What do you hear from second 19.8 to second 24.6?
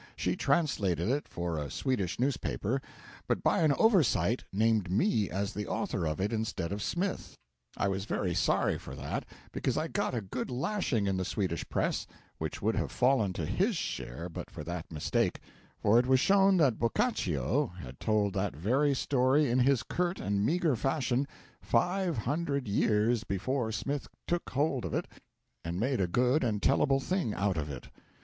curt and meagre fashion, five hundred years before Smith took